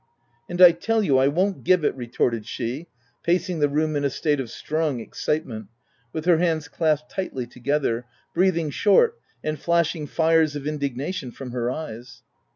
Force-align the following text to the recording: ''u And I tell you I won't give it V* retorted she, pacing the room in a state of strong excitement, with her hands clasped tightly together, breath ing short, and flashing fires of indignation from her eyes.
''u 0.03 0.15
And 0.53 0.63
I 0.63 0.71
tell 0.71 1.03
you 1.03 1.19
I 1.19 1.27
won't 1.27 1.63
give 1.63 1.85
it 1.85 1.91
V* 1.93 1.99
retorted 1.99 2.47
she, 2.47 2.87
pacing 3.21 3.59
the 3.59 3.69
room 3.69 3.95
in 3.95 4.03
a 4.03 4.09
state 4.09 4.39
of 4.39 4.49
strong 4.49 4.99
excitement, 4.99 5.67
with 6.11 6.25
her 6.25 6.39
hands 6.39 6.67
clasped 6.67 7.11
tightly 7.11 7.45
together, 7.45 8.07
breath 8.33 8.57
ing 8.57 8.71
short, 8.71 9.19
and 9.43 9.59
flashing 9.59 10.07
fires 10.07 10.55
of 10.55 10.65
indignation 10.65 11.29
from 11.29 11.51
her 11.51 11.69
eyes. 11.69 12.23